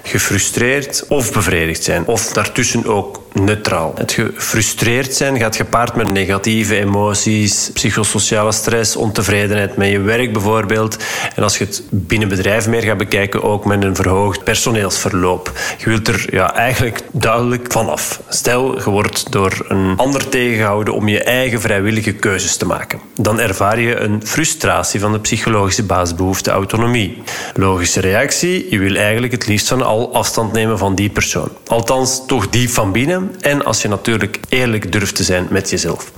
[0.02, 2.06] gefrustreerd of bevredigd zijn.
[2.06, 3.92] Of daartussen ook neutraal.
[3.96, 10.96] Het gefrustreerd zijn gaat gepaard met negatieve emoties, psychosociale stress, ontevredenheid met je werk bijvoorbeeld.
[11.34, 15.52] En als je het binnen bedrijf meer gaat bekijken, ook met een verhoogd personeelsverloop.
[15.78, 18.20] Je wilt er ja, eigenlijk duidelijk vanaf.
[18.28, 23.00] Stel, je wordt door een ander tegengehouden om je eigen vrijwillige keuzes te maken.
[23.14, 27.22] Dan ervaar je een frustratie van de psychologische basisbehoefte autonomie.
[27.60, 31.48] Logische reactie, je wil eigenlijk het liefst van al afstand nemen van die persoon.
[31.66, 36.12] Althans, toch diep van binnen en als je natuurlijk eerlijk durft te zijn met jezelf.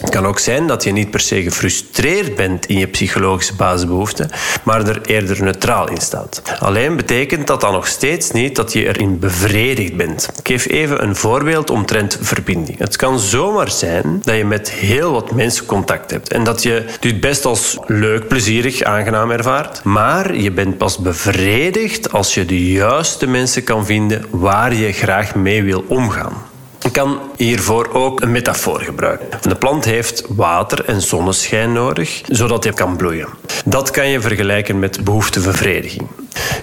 [0.00, 4.30] Het kan ook zijn dat je niet per se gefrustreerd bent in je psychologische basisbehoeften,
[4.62, 6.42] maar er eerder neutraal in staat.
[6.58, 10.28] Alleen betekent dat dan nog steeds niet dat je erin bevredigd bent.
[10.38, 12.78] Ik geef even een voorbeeld omtrent verbinding.
[12.78, 16.84] Het kan zomaar zijn dat je met heel wat mensen contact hebt en dat je
[17.00, 22.72] dit best als leuk, plezierig, aangenaam ervaart, maar je bent pas bevredigd als je de
[22.72, 26.49] juiste mensen kan vinden waar je graag mee wil omgaan.
[26.82, 29.28] Ik kan hiervoor ook een metafoor gebruiken.
[29.42, 33.28] De plant heeft water en zonneschijn nodig, zodat hij kan bloeien.
[33.64, 36.08] Dat kan je vergelijken met behoeftebevrediging.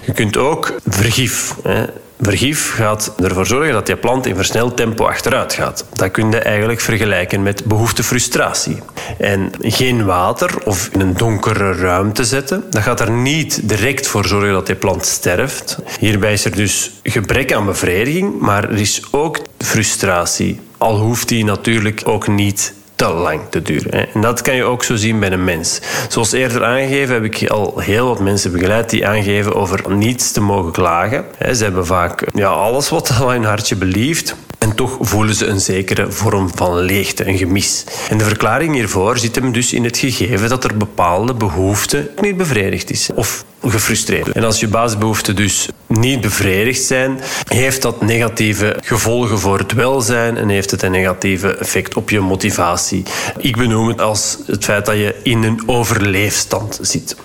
[0.06, 1.56] Je kunt ook vergif.
[1.64, 1.86] Hè.
[2.22, 5.86] Vergif gaat ervoor zorgen dat je plant in versneld tempo achteruit gaat.
[5.94, 8.78] Dat kun je eigenlijk vergelijken met behoeftefrustratie.
[9.18, 14.26] En geen water of in een donkere ruimte zetten, dat gaat er niet direct voor
[14.26, 15.78] zorgen dat je plant sterft.
[16.00, 20.60] Hierbij is er dus gebrek aan bevrediging, maar er is ook frustratie.
[20.78, 23.92] Al hoeft die natuurlijk ook niet te lang te duren.
[24.14, 25.82] En dat kan je ook zo zien bij een mens.
[26.08, 30.42] Zoals eerder aangegeven heb ik al heel wat mensen begeleid die aangeven over niets te
[30.42, 31.26] mogen klagen.
[31.56, 34.36] Ze hebben vaak ja, alles wat al hun hartje belieft.
[34.58, 37.84] En toch voelen ze een zekere vorm van leegte, een gemis.
[38.10, 42.38] En de verklaring hiervoor zit hem dus in het gegeven dat er bepaalde behoeften niet
[42.38, 43.10] bevredigd is.
[43.16, 44.32] Of gefrustreerd.
[44.32, 50.38] En als je basisbehoeften dus niet bevredigd zijn, heeft dat negatieve gevolgen voor het welzijn
[50.38, 53.04] en heeft het een negatieve effect op je motivatie.
[53.38, 57.16] Ik benoem het als het feit dat je in een overleefstand zit.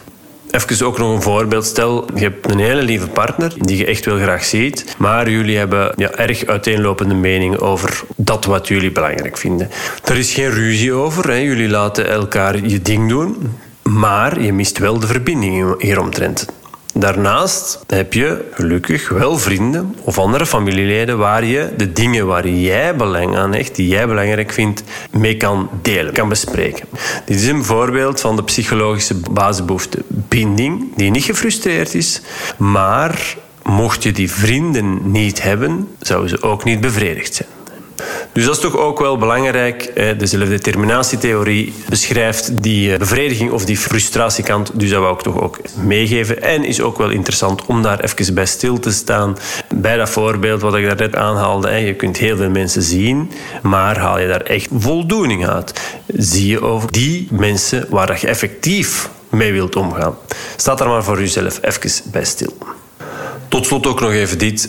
[0.52, 1.64] Even ook nog een voorbeeld.
[1.64, 5.58] Stel, je hebt een hele lieve partner die je echt wel graag ziet, maar jullie
[5.58, 9.70] hebben ja, erg uiteenlopende meningen over dat wat jullie belangrijk vinden.
[10.04, 11.28] Er is geen ruzie over.
[11.28, 11.34] Hè.
[11.34, 13.36] Jullie laten elkaar je ding doen,
[13.82, 16.46] maar je mist wel de verbinding hieromtrent.
[16.94, 22.96] Daarnaast heb je gelukkig wel vrienden of andere familieleden waar je de dingen waar jij
[22.96, 26.86] belang aan hecht, die jij belangrijk vindt, mee kan delen, kan bespreken.
[27.24, 32.20] Dit is een voorbeeld van de psychologische basisbehoefte binding, die niet gefrustreerd is,
[32.56, 37.48] maar mocht je die vrienden niet hebben, zouden ze ook niet bevredigd zijn.
[38.32, 39.92] Dus dat is toch ook wel belangrijk.
[40.18, 44.70] De zelfdeterminatietheorie beschrijft die eh, bevrediging of die frustratiekant.
[44.74, 46.42] Dus dat wou ik toch ook meegeven.
[46.42, 49.36] En is ook wel interessant om daar even bij stil te staan.
[49.74, 51.70] Bij dat voorbeeld wat ik daarnet aanhaalde.
[51.70, 53.30] Je kunt heel veel mensen zien,
[53.62, 55.80] maar haal je daar echt voldoening uit?
[56.06, 60.16] Zie je over die mensen waar je effectief mee wilt omgaan?
[60.56, 62.56] Staat daar maar voor jezelf even bij stil.
[63.48, 64.68] Tot slot ook nog even dit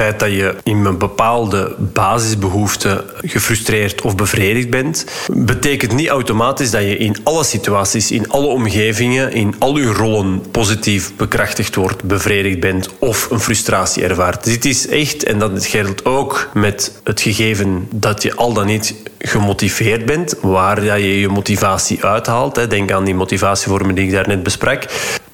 [0.00, 6.96] dat je in een bepaalde basisbehoefte gefrustreerd of bevredigd bent, betekent niet automatisch dat je
[6.96, 12.88] in alle situaties, in alle omgevingen, in al je rollen positief bekrachtigd wordt, bevredigd bent
[12.98, 14.44] of een frustratie ervaart.
[14.44, 18.94] Dit is echt, en dat geldt ook met het gegeven dat je al dan niet
[19.18, 22.70] gemotiveerd bent, waar je je motivatie uithaalt.
[22.70, 24.84] Denk aan die motivatievormen die ik daarnet besprak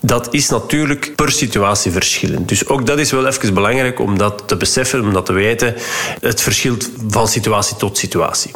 [0.07, 2.49] dat is natuurlijk per situatie verschillend.
[2.49, 5.75] Dus ook dat is wel even belangrijk om dat te beseffen, om dat te weten.
[6.21, 8.51] Het verschilt van situatie tot situatie.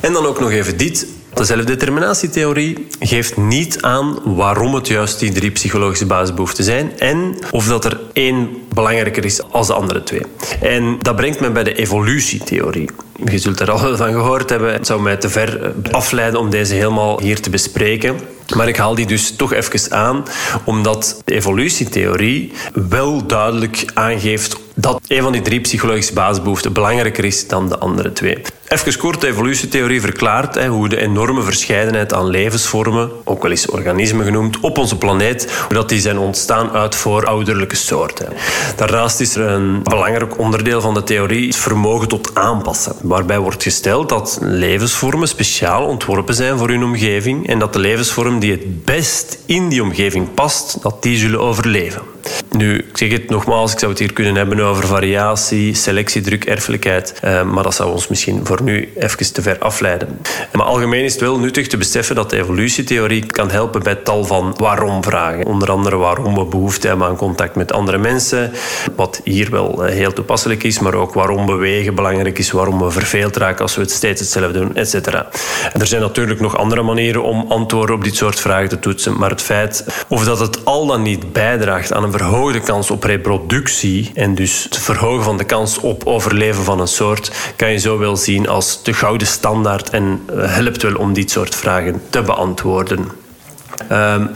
[0.00, 1.06] En dan ook nog even dit.
[1.34, 7.66] De zelfdeterminatietheorie geeft niet aan waarom het juist die drie psychologische basisbehoeften zijn en of
[7.66, 10.22] dat er één belangrijker is als de andere twee.
[10.60, 12.90] En dat brengt me bij de evolutietheorie.
[13.24, 14.72] Je zult er al van gehoord hebben.
[14.72, 18.20] Het zou mij te ver afleiden om deze helemaal hier te bespreken.
[18.54, 20.24] Maar ik haal die dus toch even aan,
[20.64, 22.52] omdat de evolutietheorie
[22.88, 28.12] wel duidelijk aangeeft dat een van die drie psychologische basisbehoeften belangrijker is dan de andere
[28.12, 28.42] twee.
[28.70, 33.66] Even kort, de evolutietheorie verklaart hè, hoe de enorme verscheidenheid aan levensvormen, ook wel eens
[33.66, 38.32] organismen genoemd, op onze planeet, hoe dat die zijn ontstaan uit voorouderlijke soorten.
[38.76, 43.62] Daarnaast is er een belangrijk onderdeel van de theorie, het vermogen tot aanpassen, waarbij wordt
[43.62, 48.84] gesteld dat levensvormen speciaal ontworpen zijn voor hun omgeving en dat de levensvorm die het
[48.84, 52.02] best in die omgeving past, dat die zullen overleven.
[52.56, 57.18] Nu, ik zeg het nogmaals, ik zou het hier kunnen hebben over variatie, selectiedruk, erfelijkheid,
[57.20, 60.20] eh, maar dat zou ons misschien voor nu even te ver afleiden.
[60.52, 64.24] Maar algemeen is het wel nuttig te beseffen dat de evolutietheorie kan helpen bij tal
[64.24, 65.46] van waarom-vragen.
[65.46, 68.52] Onder andere waarom we behoefte hebben aan contact met andere mensen,
[68.96, 72.90] wat hier wel eh, heel toepasselijk is, maar ook waarom bewegen belangrijk is, waarom we
[72.90, 74.94] verveeld raken als we het steeds hetzelfde doen, etc.
[75.72, 79.30] Er zijn natuurlijk nog andere manieren om antwoorden op dit soort vragen te toetsen, maar
[79.30, 84.10] het feit of dat het al dan niet bijdraagt aan een verhoogde kans op reproductie
[84.14, 87.98] en dus het verhogen van de kans op overleven van een soort, kan je zo
[87.98, 92.22] wel zien als de gouden standaard en eh, helpt wel om dit soort vragen te
[92.22, 93.20] beantwoorden.
[93.92, 94.30] Um,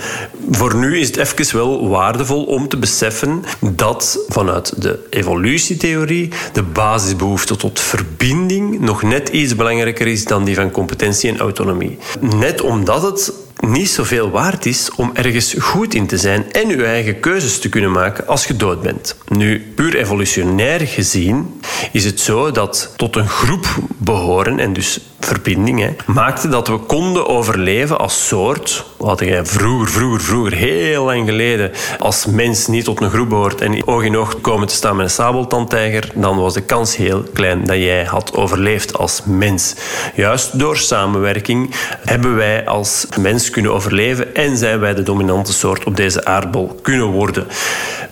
[0.50, 6.62] voor nu is het even wel waardevol om te beseffen dat vanuit de evolutietheorie de
[6.62, 11.98] basisbehoefte tot verbinding nog net iets belangrijker is dan die van competentie en autonomie.
[12.20, 13.32] Net omdat het
[13.66, 17.68] niet zoveel waard is om ergens goed in te zijn en je eigen keuzes te
[17.68, 19.16] kunnen maken als je dood bent.
[19.28, 21.60] Nu, puur evolutionair gezien
[21.92, 23.66] is het zo dat tot een groep
[23.98, 25.00] behoren en dus
[26.06, 28.84] maakte dat we konden overleven als soort.
[28.96, 33.60] Wat jij vroeger, vroeger, vroeger, heel lang geleden, als mens niet tot een groep behoort
[33.60, 37.22] en oog in oog komen te staan met een sabeltandtijger, dan was de kans heel
[37.32, 39.74] klein dat jij had overleefd als mens.
[40.14, 45.84] Juist door samenwerking hebben wij als mens kunnen overleven en zijn wij de dominante soort
[45.84, 47.46] op deze aardbol kunnen worden.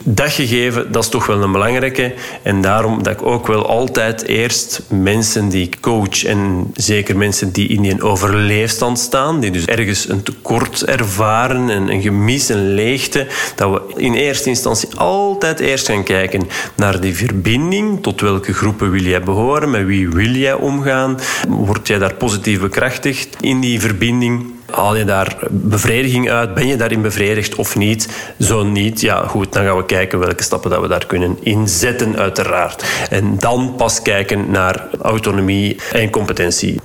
[0.05, 2.15] Dat gegeven, dat is toch wel een belangrijke.
[2.43, 7.53] En daarom dat ik ook wel altijd eerst mensen die ik coach en zeker mensen
[7.53, 12.75] die in een overleefstand staan, die dus ergens een tekort ervaren, een, een gemis, een
[12.75, 18.03] leegte, dat we in eerste instantie altijd eerst gaan kijken naar die verbinding.
[18.03, 19.71] Tot welke groepen wil jij behoren?
[19.71, 21.19] Met wie wil jij omgaan?
[21.49, 24.52] Word jij daar positief bekrachtigd in die verbinding?
[24.73, 26.55] Haal je daar bevrediging uit?
[26.55, 28.09] Ben je daarin bevredigd of niet?
[28.39, 32.17] Zo niet, ja goed, dan gaan we kijken welke stappen dat we daar kunnen inzetten
[32.17, 32.85] uiteraard.
[33.11, 36.81] En dan pas kijken naar autonomie en competentie.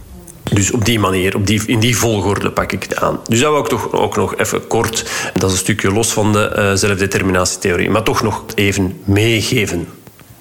[0.54, 3.20] Dus op die manier, op die, in die volgorde pak ik het aan.
[3.28, 6.34] Dus dat wil ik toch ook nog even kort, dat is een stukje los van
[6.34, 9.88] de uh, zelfdeterminatietheorie, maar toch nog even meegeven.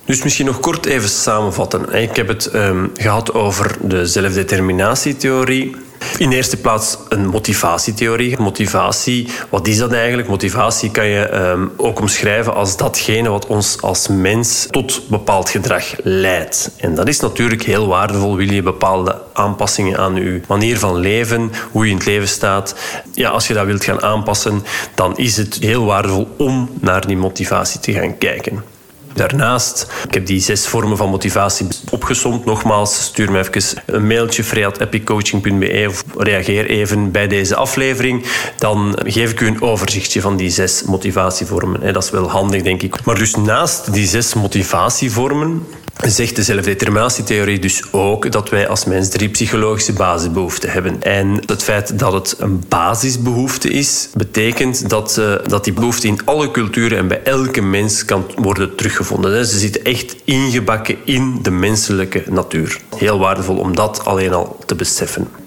[0.04, 1.92] Dus misschien nog kort even samenvatten.
[1.92, 5.76] Ik heb het um, gehad over de zelfdeterminatietheorie.
[6.18, 8.40] In de eerste plaats een motivatietheorie.
[8.40, 10.28] Motivatie, wat is dat eigenlijk?
[10.28, 15.84] Motivatie kan je um, ook omschrijven als datgene wat ons als mens tot bepaald gedrag
[16.02, 16.70] leidt.
[16.76, 18.36] En dat is natuurlijk heel waardevol.
[18.36, 22.74] Wil je bepaalde aanpassingen aan je manier van leven, hoe je in het leven staat.
[23.12, 24.64] Ja, als je dat wilt gaan aanpassen,
[24.94, 28.75] dan is het heel waardevol om naar die motivatie te gaan kijken.
[29.16, 32.44] Daarnaast, ik heb die zes vormen van motivatie opgesomd.
[32.44, 38.24] Nogmaals, stuur me even een mailtje freat.epiccoaching.be of reageer even bij deze aflevering.
[38.58, 41.92] Dan geef ik u een overzichtje van die zes motivatievormen.
[41.92, 43.04] Dat is wel handig, denk ik.
[43.04, 45.66] Maar dus naast die zes motivatievormen
[46.04, 51.02] zegt de zelfdeterminatietheorie dus ook dat wij als mens drie psychologische basisbehoeften hebben.
[51.02, 56.20] En het feit dat het een basisbehoefte is, betekent dat, uh, dat die behoefte in
[56.24, 59.46] alle culturen en bij elke mens kan worden teruggevonden.
[59.46, 62.80] Ze zitten echt ingebakken in de menselijke natuur.
[62.96, 65.45] Heel waardevol om dat alleen al te beseffen.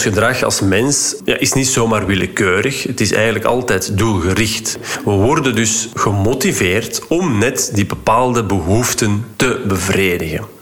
[0.00, 2.82] Ons gedrag als mens ja, is niet zomaar willekeurig.
[2.82, 4.78] Het is eigenlijk altijd doelgericht.
[5.04, 10.59] We worden dus gemotiveerd om net die bepaalde behoeften te bevredigen.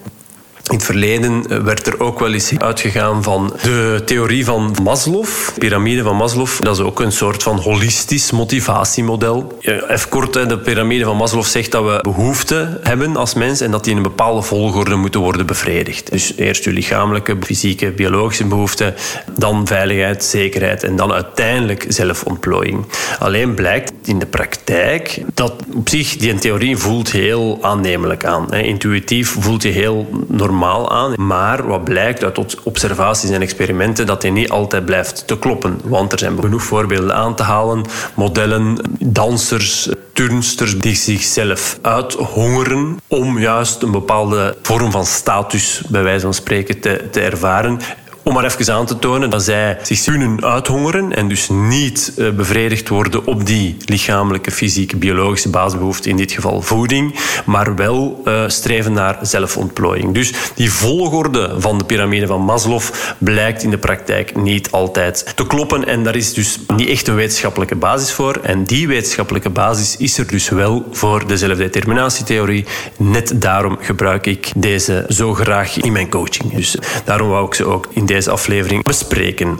[0.68, 5.24] In het verleden eh, werd er ook wel eens uitgegaan van de theorie van Maslow,
[5.24, 6.48] de piramide van Maslow.
[6.58, 9.58] Dat is ook een soort van holistisch motivatiemodel.
[9.60, 13.82] Even kort, de piramide van Maslow zegt dat we behoeften hebben als mens en dat
[13.82, 16.10] die in een bepaalde volgorde moeten worden bevredigd.
[16.10, 18.94] Dus eerst je lichamelijke, fysieke, biologische behoeften,
[19.38, 22.84] dan veiligheid, zekerheid en dan uiteindelijk zelfontplooiing.
[23.18, 28.54] Alleen blijkt in de praktijk dat op zich die theorie voelt heel aannemelijk aan.
[28.54, 31.26] Intuïtief voelt je heel normaal aan.
[31.26, 35.80] Maar wat blijkt uit observaties en experimenten, dat die niet altijd blijft te kloppen.
[35.84, 37.84] Want er zijn genoeg voorbeelden aan te halen.
[38.14, 46.20] Modellen, dansers, turnsters die zichzelf uithongeren om juist een bepaalde vorm van status, bij wijze
[46.20, 47.80] van spreken, te, te ervaren
[48.28, 52.30] Om maar even aan te tonen dat zij zich kunnen uithongeren en dus niet eh,
[52.30, 57.14] bevredigd worden op die lichamelijke, fysieke, biologische basisbehoeften, in dit geval voeding,
[57.46, 60.14] maar wel uh, streven naar zelfontplooiing.
[60.14, 62.80] Dus die volgorde van de piramide van Maslow
[63.18, 67.14] blijkt in de praktijk niet altijd te kloppen en daar is dus niet echt een
[67.14, 68.40] wetenschappelijke basis voor.
[68.42, 72.66] En die wetenschappelijke basis is er dus wel voor de zelfdeterminatietheorie.
[72.96, 76.54] Net daarom gebruik ik deze zo graag in mijn coaching.
[76.54, 79.58] Dus daarom wou ik ze ook in deze aflevering bespreken.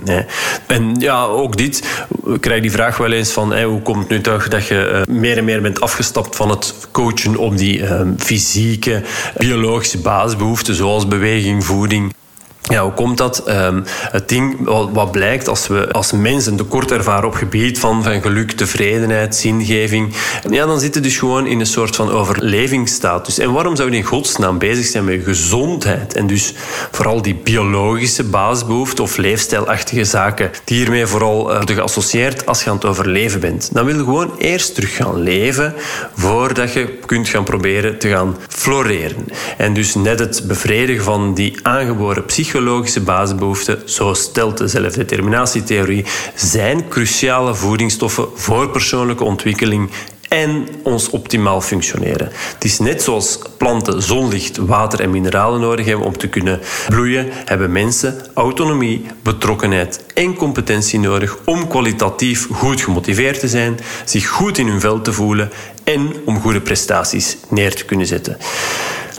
[0.67, 4.21] En ja, ook dit, ik krijg die vraag wel eens van hoe komt het nu
[4.21, 8.13] toch dat je eh, meer en meer bent afgestapt van het coachen op die ehm,
[8.19, 9.03] fysieke,
[9.37, 12.15] biologische basisbehoeften zoals beweging, voeding.
[12.69, 13.49] Ja, hoe komt dat?
[13.49, 14.57] Um, het ding
[14.93, 20.15] wat, blijkt als we als mensen tekort ervaren op gebied van, van geluk, tevredenheid, zingeving,
[20.51, 23.39] ja, dan zitten dus gewoon in een soort van overlevingsstatus.
[23.39, 26.15] En waarom zou je in godsnaam bezig zijn met gezondheid?
[26.15, 26.55] En dus
[26.91, 32.71] vooral die biologische basisbehoeften of leefstijlachtige zaken, die hiermee vooral uh, worden geassocieerd als je
[32.71, 33.71] aan het overleven bent.
[33.73, 35.75] Dan wil je gewoon eerst terug gaan leven
[36.15, 39.27] voordat je kunt gaan proberen te gaan floreren.
[39.57, 46.05] En dus net het bevredigen van die aangeboren psychologische psychologische basisbehoeften, zo stelt de zelfdeterminatietheorie,
[46.35, 49.91] zijn cruciale voedingsstoffen voor persoonlijke ontwikkeling
[50.29, 52.31] en ons optimaal functioneren.
[52.55, 57.27] Het is net zoals planten zonlicht, water en mineralen nodig hebben om te kunnen bloeien,
[57.31, 64.59] hebben mensen autonomie, betrokkenheid en competentie nodig om kwalitatief goed gemotiveerd te zijn, zich goed
[64.59, 65.51] in hun vel te voelen
[65.85, 68.37] en om goede prestaties neer te kunnen zetten.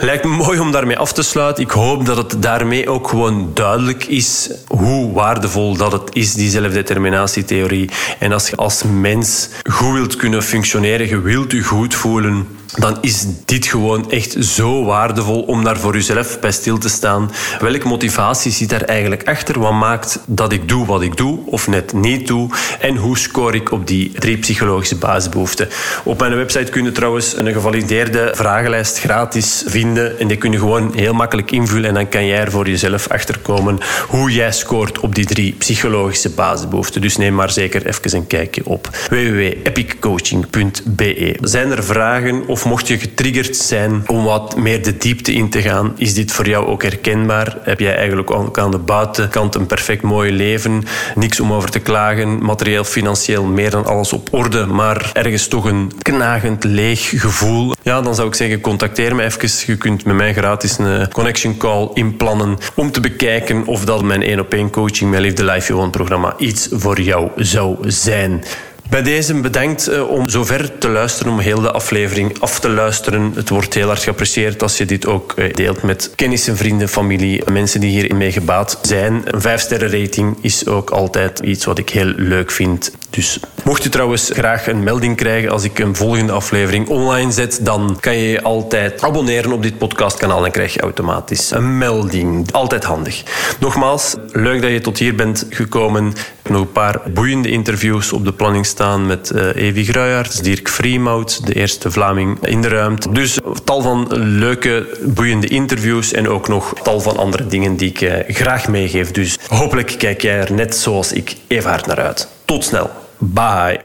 [0.02, 1.64] Lijkt me mooi om daarmee af te sluiten.
[1.64, 6.50] Ik hoop dat het daarmee ook gewoon duidelijk is hoe waardevol dat het is, die
[6.50, 7.90] zelfdeterminatietheorie.
[8.20, 12.48] En als je als mens goed wilt kunnen functioneren, je wilt je goed voelen,
[12.78, 17.32] dan is dit gewoon echt zo waardevol om daar voor jezelf bij stil te staan.
[17.60, 19.60] Welke motivatie zit daar eigenlijk achter?
[19.60, 22.50] Wat maakt dat ik doe wat ik doe of net niet doe?
[22.80, 25.68] En hoe score ik op die drie psychologische basisbehoeften?
[26.04, 30.20] Op mijn website kun je trouwens een gevalideerde vragenlijst gratis vinden.
[30.20, 31.88] En die kun je gewoon heel makkelijk invullen.
[31.88, 36.30] En dan kan jij er voor jezelf achterkomen hoe jij scoort op die drie psychologische
[36.30, 37.02] basisbehoeften.
[37.02, 41.38] Dus neem maar zeker even een kijkje op www.epiccoaching.be.
[41.42, 45.50] Zijn er vragen of of mocht je getriggerd zijn om wat meer de diepte in
[45.50, 47.58] te gaan, is dit voor jou ook herkenbaar?
[47.62, 50.84] Heb jij eigenlijk ook aan de buitenkant een perfect mooi leven?
[51.16, 55.66] Niks om over te klagen, materieel, financieel, meer dan alles op orde, maar ergens toch
[55.66, 57.74] een knagend leeg gevoel?
[57.82, 59.50] Ja, dan zou ik zeggen, contacteer me even.
[59.66, 64.24] Je kunt met mij gratis een connection call inplannen om te bekijken of dat mijn
[64.24, 68.44] 1 op 1 coaching, mijn Live the Life You programma iets voor jou zou zijn.
[68.90, 73.32] Bij deze bedankt eh, om zover te luisteren, om heel de aflevering af te luisteren.
[73.36, 77.44] Het wordt heel hard geapprecieerd als je dit ook eh, deelt met kennissen, vrienden, familie,
[77.52, 79.22] mensen die hierin mee gebaat zijn.
[79.26, 82.92] Een vijf sterren rating is ook altijd iets wat ik heel leuk vind.
[83.10, 87.60] Dus mocht je trouwens graag een melding krijgen als ik een volgende aflevering online zet,
[87.62, 92.52] dan kan je je altijd abonneren op dit podcastkanaal en krijg je automatisch een melding.
[92.52, 93.24] Altijd handig.
[93.60, 96.14] Nogmaals, leuk dat je tot hier bent gekomen.
[96.50, 101.46] Nog een paar boeiende interviews op de planning staan met uh, Evi Gruijaert, Dirk Freemout,
[101.46, 103.12] de eerste Vlaming in de ruimte.
[103.12, 108.02] Dus tal van leuke, boeiende interviews en ook nog tal van andere dingen die ik
[108.02, 109.12] uh, graag meegeef.
[109.12, 112.28] Dus hopelijk kijk jij er net zoals ik even hard naar uit.
[112.46, 112.90] Tot snel.
[113.18, 113.78] Bye.